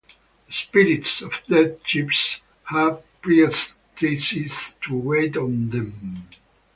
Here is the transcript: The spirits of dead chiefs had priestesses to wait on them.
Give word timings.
The 0.47 0.51
spirits 0.53 1.21
of 1.21 1.43
dead 1.47 1.83
chiefs 1.83 2.41
had 2.63 3.03
priestesses 3.21 4.73
to 4.81 4.97
wait 4.97 5.37
on 5.37 5.69
them. 5.69 6.23